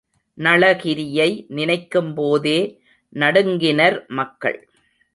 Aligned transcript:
நளகிரியை 0.37 1.27
நினைக்கும்போதே 1.49 2.57
நடுங்கினர் 3.15 4.05
மக்கள். 4.07 4.59